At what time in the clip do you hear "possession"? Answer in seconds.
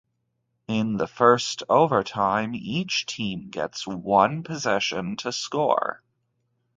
4.41-5.15